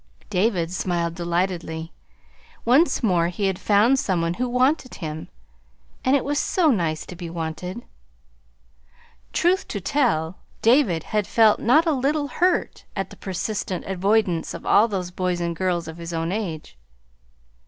David 0.31 0.71
smiled 0.73 1.13
delightedly; 1.13 1.93
once 2.65 3.03
more 3.03 3.27
he 3.27 3.45
had 3.45 3.59
found 3.59 3.99
some 3.99 4.19
one 4.19 4.33
who 4.33 4.49
wanted 4.49 4.95
him 4.95 5.27
and 6.03 6.15
it 6.15 6.25
was 6.25 6.39
so 6.39 6.71
nice 6.71 7.05
to 7.05 7.15
be 7.15 7.29
wanted! 7.29 7.83
Truth 9.31 9.67
to 9.67 9.79
tell, 9.79 10.39
David 10.63 11.03
had 11.03 11.27
felt 11.27 11.59
not 11.59 11.85
a 11.85 11.91
little 11.91 12.27
hurt 12.27 12.83
at 12.95 13.11
the 13.11 13.15
persistent 13.15 13.85
avoidance 13.85 14.55
of 14.55 14.65
all 14.65 14.87
those 14.87 15.11
boys 15.11 15.39
and 15.39 15.55
girls 15.55 15.87
of 15.87 15.97
his 15.97 16.13
own 16.13 16.31
age. 16.31 16.79